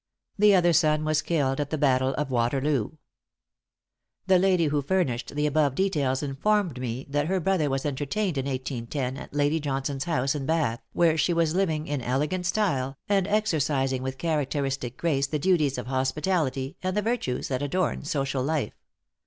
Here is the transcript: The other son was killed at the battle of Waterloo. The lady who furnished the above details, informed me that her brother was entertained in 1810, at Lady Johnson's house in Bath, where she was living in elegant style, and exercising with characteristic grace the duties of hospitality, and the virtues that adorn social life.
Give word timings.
The 0.39 0.55
other 0.55 0.73
son 0.73 1.05
was 1.05 1.21
killed 1.21 1.59
at 1.59 1.69
the 1.69 1.77
battle 1.77 2.15
of 2.15 2.31
Waterloo. 2.31 2.93
The 4.25 4.39
lady 4.39 4.65
who 4.65 4.81
furnished 4.81 5.35
the 5.35 5.45
above 5.45 5.75
details, 5.75 6.23
informed 6.23 6.79
me 6.81 7.05
that 7.07 7.27
her 7.27 7.39
brother 7.39 7.69
was 7.69 7.85
entertained 7.85 8.35
in 8.35 8.47
1810, 8.47 9.17
at 9.17 9.31
Lady 9.31 9.59
Johnson's 9.59 10.05
house 10.05 10.33
in 10.33 10.47
Bath, 10.47 10.81
where 10.93 11.19
she 11.19 11.33
was 11.33 11.53
living 11.53 11.85
in 11.85 12.01
elegant 12.01 12.47
style, 12.47 12.97
and 13.07 13.27
exercising 13.27 14.01
with 14.01 14.17
characteristic 14.17 14.97
grace 14.97 15.27
the 15.27 15.37
duties 15.37 15.77
of 15.77 15.85
hospitality, 15.85 16.77
and 16.81 16.97
the 16.97 17.03
virtues 17.03 17.47
that 17.49 17.61
adorn 17.61 18.03
social 18.03 18.41
life. 18.43 18.73